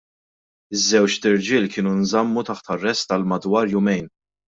[0.77, 4.09] Iż-żewġt irġiel kienu nżammu taħt arrest għal madwar jumejn.